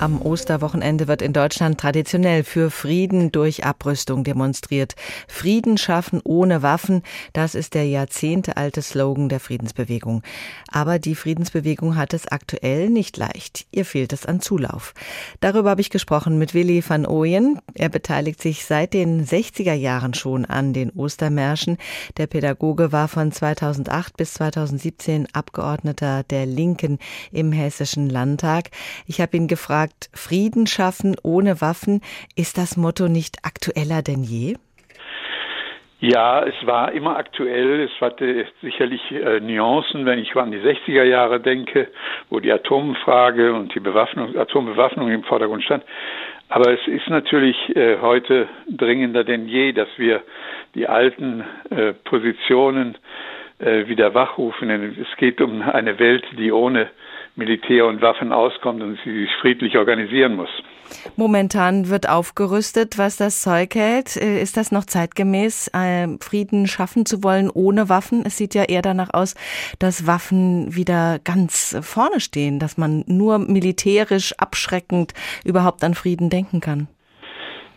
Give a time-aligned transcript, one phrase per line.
[0.00, 4.94] Am Osterwochenende wird in Deutschland traditionell für Frieden durch Abrüstung demonstriert.
[5.28, 7.02] Frieden schaffen ohne Waffen,
[7.34, 10.22] das ist der jahrzehntealte Slogan der Friedensbewegung.
[10.72, 13.66] Aber die Friedensbewegung hat es aktuell nicht leicht.
[13.72, 14.94] Ihr fehlt es an Zulauf.
[15.40, 17.58] Darüber habe ich gesprochen mit Willi van Ooyen.
[17.74, 21.76] Er beteiligt sich seit den 60er Jahren schon an den Ostermärschen.
[22.16, 26.98] Der Pädagoge war von 2008 bis 2017 Abgeordneter der Linken
[27.32, 28.70] im Hessischen Landtag.
[29.04, 32.00] Ich habe ihn gefragt, sagt, Frieden schaffen ohne Waffen,
[32.36, 34.54] ist das Motto nicht aktueller denn je?
[36.00, 37.82] Ja, es war immer aktuell.
[37.82, 41.88] Es hatte sicherlich äh, Nuancen, wenn ich an die 60er Jahre denke,
[42.30, 45.84] wo die Atomfrage und die Bewaffnung, Atombewaffnung im Vordergrund stand.
[46.48, 50.22] Aber es ist natürlich äh, heute dringender denn je, dass wir
[50.74, 52.96] die alten äh, Positionen
[53.58, 54.70] äh, wieder wachrufen.
[54.70, 56.88] Es geht um eine Welt, die ohne
[57.36, 60.50] Militär und Waffen auskommt und sie sich friedlich organisieren muss.
[61.16, 64.16] Momentan wird aufgerüstet, was das Zeug hält.
[64.16, 68.24] Äh, ist das noch zeitgemäß, äh, Frieden schaffen zu wollen ohne Waffen?
[68.26, 69.34] Es sieht ja eher danach aus,
[69.78, 76.60] dass Waffen wieder ganz vorne stehen, dass man nur militärisch abschreckend überhaupt an Frieden denken
[76.60, 76.88] kann.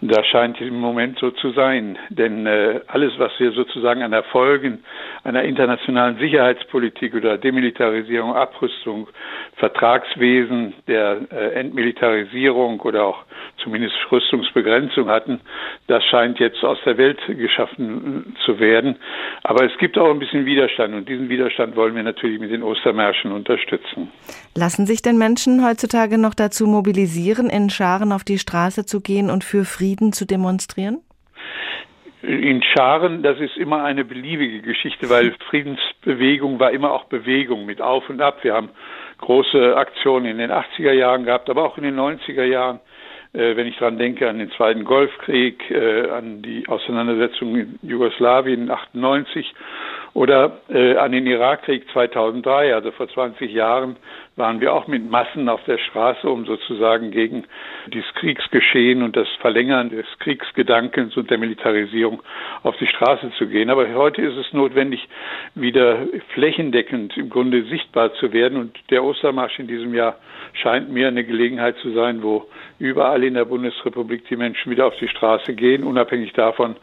[0.00, 4.84] Das scheint im Moment so zu sein, denn äh, alles, was wir sozusagen an Erfolgen
[5.24, 9.08] einer internationalen Sicherheitspolitik oder Demilitarisierung, Abrüstung,
[9.56, 13.24] Vertragswesen, der äh, Entmilitarisierung oder auch
[13.64, 15.40] zumindest Rüstungsbegrenzung hatten,
[15.88, 18.96] das scheint jetzt aus der Welt geschaffen äh, zu werden.
[19.42, 22.62] Aber es gibt auch ein bisschen Widerstand und diesen Widerstand wollen wir natürlich mit den
[22.62, 24.12] Ostermärschen unterstützen.
[24.54, 29.28] Lassen sich denn Menschen heutzutage noch dazu mobilisieren, in Scharen auf die Straße zu gehen
[29.28, 31.00] und für Frieden zu demonstrieren?
[32.22, 37.80] in Scharen, das ist immer eine beliebige Geschichte, weil Friedensbewegung war immer auch Bewegung mit
[37.80, 38.38] Auf und Ab.
[38.42, 38.70] Wir haben
[39.18, 42.80] große Aktionen in den 80er Jahren gehabt, aber auch in den 90er Jahren.
[43.34, 48.70] Äh, wenn ich daran denke, an den Zweiten Golfkrieg, äh, an die Auseinandersetzung in Jugoslawien
[48.70, 49.54] 98
[50.18, 53.94] oder äh, an den Irakkrieg 2003, also vor 20 Jahren,
[54.34, 57.44] waren wir auch mit Massen auf der Straße, um sozusagen gegen
[57.86, 62.20] dieses Kriegsgeschehen und das Verlängern des Kriegsgedankens und der Militarisierung
[62.64, 63.70] auf die Straße zu gehen.
[63.70, 65.08] Aber heute ist es notwendig,
[65.54, 65.98] wieder
[66.34, 68.58] flächendeckend im Grunde sichtbar zu werden.
[68.58, 70.16] Und der Ostermarsch in diesem Jahr
[70.52, 72.48] scheint mir eine Gelegenheit zu sein, wo
[72.80, 76.74] überall in der Bundesrepublik die Menschen wieder auf die Straße gehen, unabhängig davon,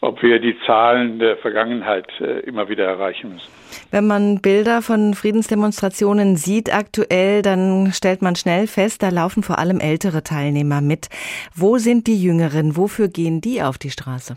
[0.00, 3.48] ob wir die Zahlen der Vergangenheit äh, immer wieder erreichen müssen.
[3.90, 9.58] Wenn man Bilder von Friedensdemonstrationen sieht aktuell, dann stellt man schnell fest, da laufen vor
[9.58, 11.08] allem ältere Teilnehmer mit.
[11.54, 12.76] Wo sind die Jüngeren?
[12.76, 14.36] Wofür gehen die auf die Straße?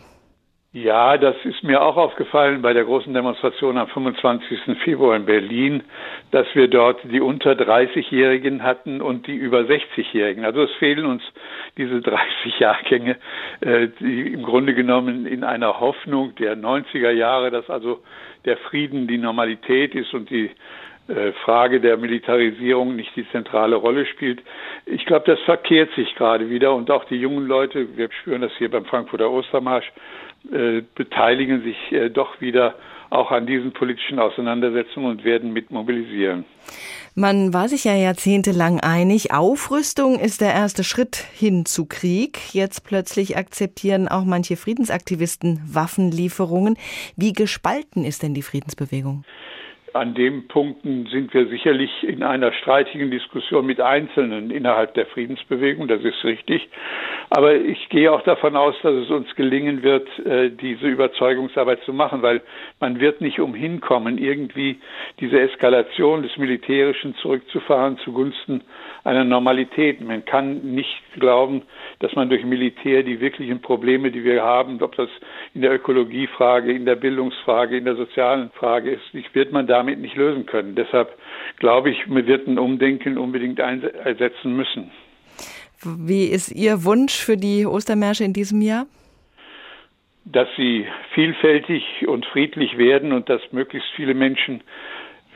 [0.74, 4.78] Ja, das ist mir auch aufgefallen bei der großen Demonstration am 25.
[4.82, 5.82] Februar in Berlin,
[6.30, 10.46] dass wir dort die unter 30-Jährigen hatten und die über 60-Jährigen.
[10.46, 11.22] Also es fehlen uns
[11.76, 13.18] diese 30 Jahrgänge,
[13.60, 18.00] äh, die im Grunde genommen in einer Hoffnung der 90er Jahre, dass also
[18.46, 20.50] der Frieden die Normalität ist und die
[21.08, 24.40] äh, Frage der Militarisierung nicht die zentrale Rolle spielt.
[24.86, 28.52] Ich glaube, das verkehrt sich gerade wieder und auch die jungen Leute, wir spüren das
[28.56, 29.92] hier beim Frankfurter Ostermarsch,
[30.94, 32.74] beteiligen sich äh, doch wieder
[33.10, 36.44] auch an diesen politischen Auseinandersetzungen und werden mit mobilisieren.
[37.14, 42.54] Man war sich ja jahrzehntelang einig, Aufrüstung ist der erste Schritt hin zu Krieg.
[42.54, 46.78] Jetzt plötzlich akzeptieren auch manche Friedensaktivisten Waffenlieferungen.
[47.14, 49.24] Wie gespalten ist denn die Friedensbewegung?
[49.94, 55.86] An den Punkten sind wir sicherlich in einer streitigen Diskussion mit Einzelnen innerhalb der Friedensbewegung,
[55.86, 56.68] das ist richtig.
[57.28, 61.92] Aber ich gehe auch davon aus, dass es uns gelingen wird, äh, diese Überzeugungsarbeit zu
[61.92, 62.42] machen, weil
[62.80, 64.78] man wird nicht umhin kommen, irgendwie
[65.20, 68.62] diese Eskalation des Militärischen zurückzufahren zugunsten
[69.04, 70.00] einer Normalität.
[70.00, 71.62] Man kann nicht glauben,
[71.98, 75.08] dass man durch Militär die wirklichen Probleme, die wir haben, ob das
[75.54, 79.98] in der Ökologiefrage, in der Bildungsfrage, in der sozialen Frage ist, nicht, wird man damit
[79.98, 80.74] nicht lösen können.
[80.76, 81.10] Deshalb
[81.58, 84.90] glaube ich, man wird ein Umdenken unbedingt einsetzen müssen.
[85.84, 88.86] Wie ist Ihr Wunsch für die Ostermärsche in diesem Jahr?
[90.24, 94.62] Dass sie vielfältig und friedlich werden und dass möglichst viele Menschen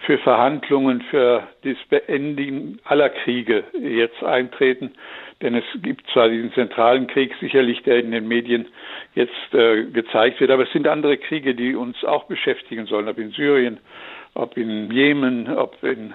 [0.04, 4.92] für Verhandlungen, für das Beenden aller Kriege jetzt eintreten.
[5.42, 8.68] Denn es gibt zwar diesen zentralen Krieg sicherlich, der in den Medien
[9.16, 13.18] jetzt äh, gezeigt wird, aber es sind andere Kriege, die uns auch beschäftigen sollen, ob
[13.18, 13.78] in Syrien,
[14.36, 16.14] ob in Jemen, ob in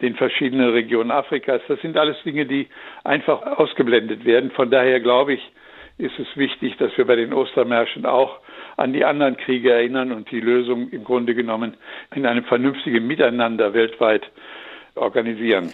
[0.00, 1.62] den verschiedenen Regionen Afrikas.
[1.68, 2.68] Das sind alles Dinge, die
[3.04, 4.50] einfach ausgeblendet werden.
[4.50, 5.52] Von daher glaube ich,
[5.98, 8.40] ist es wichtig, dass wir bei den Ostermärschen auch
[8.76, 11.76] an die anderen Kriege erinnern und die Lösung im Grunde genommen
[12.14, 14.22] in einem vernünftigen Miteinander weltweit
[14.94, 15.72] organisieren.